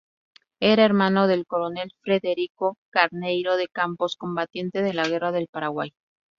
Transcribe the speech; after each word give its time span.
Era 0.61 0.83
hermano 0.83 1.27
del 1.27 1.45
coronel 1.45 1.91
Frederico 2.01 2.75
Carneiro 2.89 3.55
de 3.55 3.67
Campos, 3.67 4.15
combatiente 4.15 4.81
de 4.81 4.95
la 4.95 5.07
Guerra 5.07 5.31
del 5.31 5.47
Paraguay. 5.47 5.93